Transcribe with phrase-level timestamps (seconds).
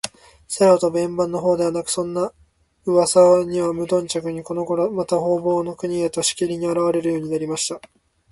[0.57, 2.33] 空とぶ円盤のほうでは、そんな
[2.85, 7.79] うわさにはむとんじゃくに、このごろでは、また、ほうぼうの国へと、しきりと、あらわれるようになりました。